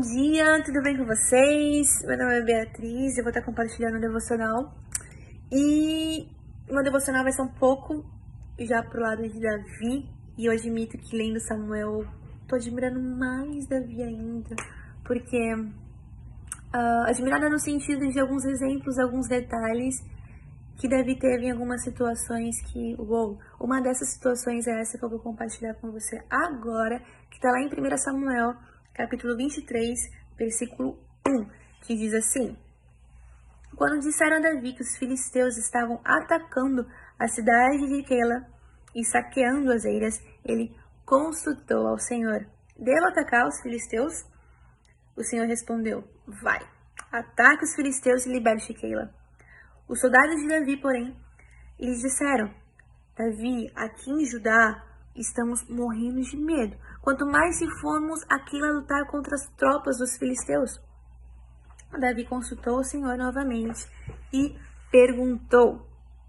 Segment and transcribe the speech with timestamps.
[0.00, 1.86] bom dia, tudo bem com vocês?
[2.06, 4.74] Meu nome é Beatriz, eu vou estar compartilhando um devocional.
[5.52, 6.26] E
[6.70, 8.02] meu devocional vai ser um pouco
[8.58, 10.08] já pro lado de Davi.
[10.38, 12.06] E eu admito que lendo Samuel,
[12.48, 14.56] tô admirando mais Davi ainda.
[15.04, 19.96] Porque, uh, admirada no sentido de alguns exemplos, alguns detalhes
[20.78, 25.10] que Davi teve em algumas situações que, uou, uma dessas situações é essa que eu
[25.10, 28.54] vou compartilhar com você agora, que tá lá em 1 Samuel,
[28.94, 29.98] capítulo 23,
[30.36, 31.44] versículo 1,
[31.82, 32.56] que diz assim:
[33.76, 36.86] Quando disseram a Davi que os filisteus estavam atacando
[37.18, 38.46] a cidade de Keila
[38.94, 44.24] e saqueando as eiras, ele consultou ao Senhor: Devo atacar os filisteus?
[45.16, 46.60] O Senhor respondeu: Vai,
[47.12, 49.14] ataque os filisteus e liberte Keila.
[49.88, 51.16] Os soldados de Davi, porém,
[51.78, 52.52] lhes disseram:
[53.16, 54.84] Davi, aqui em Judá
[55.16, 56.76] estamos morrendo de medo.
[57.02, 60.80] Quanto mais se formos aqui a lutar contra as tropas dos filisteus.
[61.98, 63.88] Davi consultou o Senhor novamente
[64.32, 64.54] e
[64.90, 65.86] perguntou.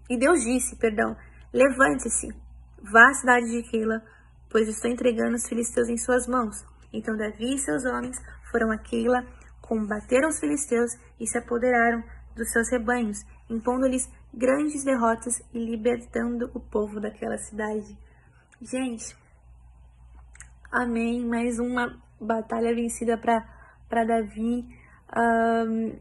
[0.08, 1.16] E Deus disse, perdão,
[1.52, 2.28] levante-se,
[2.82, 4.02] vá à cidade de Keila,
[4.50, 6.64] pois estou entregando os filisteus em suas mãos.
[6.92, 8.18] Então Davi e seus homens
[8.50, 9.24] foram a Keila,
[9.60, 12.02] combateram os filisteus e se apoderaram
[12.34, 17.96] dos seus rebanhos, impondo-lhes grandes derrotas e libertando o povo daquela cidade.
[18.60, 19.16] Gente,
[20.72, 21.24] amém.
[21.26, 24.66] Mais uma batalha vencida para Davi.
[25.14, 25.98] Um,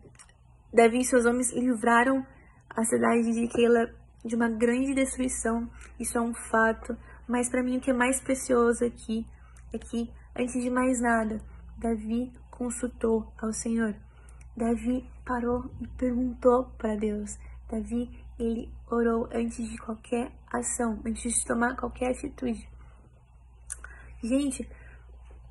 [0.73, 2.25] Davi e seus homens livraram
[2.69, 5.69] a cidade de Keila de uma grande destruição.
[5.99, 6.97] Isso é um fato.
[7.27, 9.27] Mas para mim o que é mais precioso aqui
[9.73, 11.41] é que, antes de mais nada,
[11.77, 13.93] Davi consultou ao Senhor.
[14.55, 17.37] Davi parou e perguntou para Deus.
[17.69, 22.69] Davi, ele orou antes de qualquer ação, antes de tomar qualquer atitude.
[24.23, 24.69] Gente,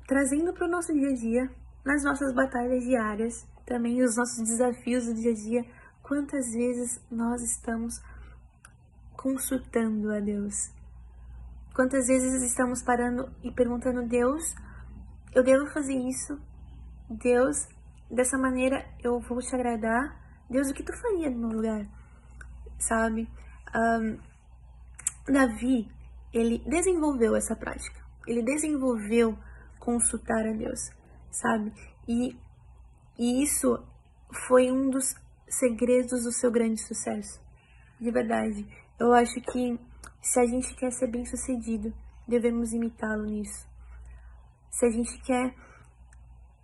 [0.07, 1.51] trazendo para o nosso dia a dia,
[1.85, 5.65] nas nossas batalhas diárias, também os nossos desafios do dia a dia,
[6.01, 8.01] quantas vezes nós estamos
[9.13, 10.71] consultando a Deus?
[11.75, 14.55] Quantas vezes estamos parando e perguntando, Deus,
[15.33, 16.39] eu devo fazer isso?
[17.09, 17.67] Deus,
[18.09, 20.17] dessa maneira eu vou te agradar.
[20.49, 21.85] Deus, o que tu faria no meu lugar?
[22.77, 23.29] Sabe?
[23.75, 24.17] Um,
[25.31, 25.89] Davi,
[26.33, 28.01] ele desenvolveu essa prática.
[28.27, 29.37] Ele desenvolveu
[29.79, 30.91] consultar a Deus,
[31.31, 31.73] sabe?
[32.07, 32.37] E,
[33.17, 33.83] e isso
[34.47, 35.15] foi um dos
[35.47, 37.41] segredos do seu grande sucesso.
[37.99, 38.65] De verdade.
[38.99, 39.79] Eu acho que
[40.21, 41.93] se a gente quer ser bem sucedido,
[42.27, 43.67] devemos imitá-lo nisso.
[44.69, 45.53] Se a gente quer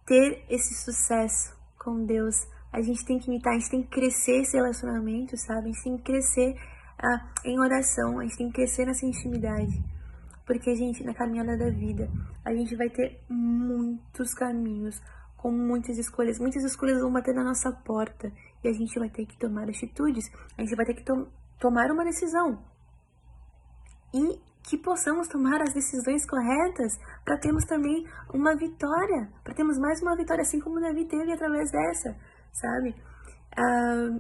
[0.06, 4.42] ter esse sucesso com Deus, a gente tem que imitar, a gente tem que crescer
[4.42, 5.70] esse relacionamento, sabe?
[5.70, 6.56] A gente tem que crescer
[6.98, 9.84] ah, em oração, a gente tem que crescer nessa intimidade.
[10.48, 12.10] Porque, gente, na caminhada da vida,
[12.46, 15.00] a gente vai ter muitos caminhos,
[15.36, 16.40] com muitas escolhas.
[16.40, 18.32] Muitas escolhas vão bater na nossa porta
[18.64, 20.26] e a gente vai ter que tomar atitudes,
[20.58, 21.28] a gente vai ter que to
[21.60, 22.64] tomar uma decisão.
[24.14, 30.02] E que possamos tomar as decisões corretas para termos também uma vitória, para termos mais
[30.02, 32.16] uma vitória, assim como Davi teve através dessa,
[32.52, 32.96] sabe?
[33.56, 34.20] Ah,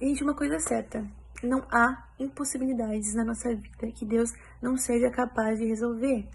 [0.00, 1.06] gente, uma coisa certa:
[1.42, 4.32] não há impossibilidades na nossa vida que Deus
[4.62, 6.26] não seja capaz de resolver.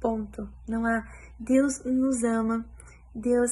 [0.00, 0.48] Ponto.
[0.68, 1.06] Não há.
[1.38, 2.64] Deus nos ama,
[3.14, 3.50] Deus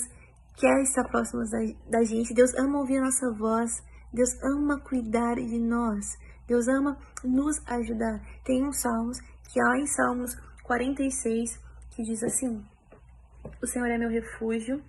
[0.57, 1.43] quer estar próximo
[1.89, 3.83] da, gente, Deus ama ouvir a nossa voz,
[4.13, 6.17] Deus ama cuidar de nós,
[6.47, 8.21] Deus ama nos ajudar.
[8.45, 9.19] Tem um Salmos
[9.51, 11.61] que há em Salmos 46
[11.91, 12.65] que diz assim:
[13.61, 14.83] O Senhor é meu refúgio,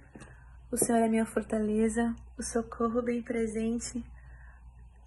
[0.71, 4.03] o Senhor é minha fortaleza, o socorro bem presente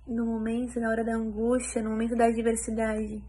[0.06, 3.22] no momento, na hora da angústia, no momento da adversidade.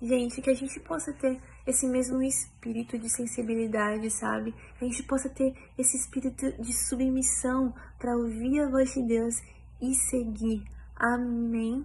[0.00, 4.54] Gente, que a gente possa ter esse mesmo espírito de sensibilidade, sabe?
[4.78, 9.42] Que a gente possa ter esse espírito de submissão para ouvir a voz de Deus
[9.82, 10.62] e seguir.
[10.96, 11.84] Amém?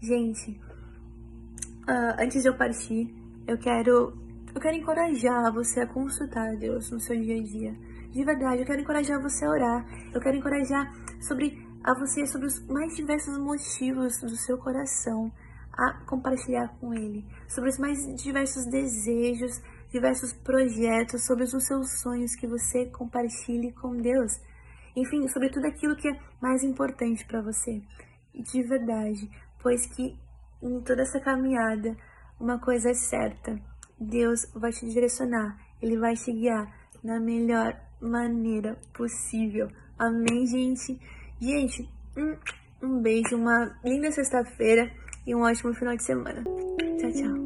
[0.00, 0.50] Gente,
[1.88, 3.14] uh, antes de eu partir,
[3.46, 4.18] eu quero,
[4.54, 7.74] eu quero encorajar você a consultar Deus no seu dia a dia.
[8.10, 9.86] De verdade, eu quero encorajar você a orar.
[10.12, 15.32] Eu quero encorajar sobre a você sobre os mais diversos motivos do seu coração
[15.72, 22.34] a compartilhar com Ele, sobre os mais diversos desejos, diversos projetos, sobre os seus sonhos
[22.34, 24.40] que você compartilhe com Deus.
[24.94, 27.82] Enfim, sobre tudo aquilo que é mais importante para você.
[28.34, 29.30] De verdade,
[29.62, 30.18] pois que
[30.62, 31.96] em toda essa caminhada,
[32.38, 33.58] uma coisa é certa:
[33.98, 39.68] Deus vai te direcionar, Ele vai te guiar na melhor maneira possível.
[39.98, 41.00] Amém, gente?
[41.40, 42.36] Gente, um,
[42.82, 44.90] um beijo, uma linda sexta-feira
[45.26, 46.42] e um ótimo final de semana.
[46.98, 47.41] Tchau, tchau.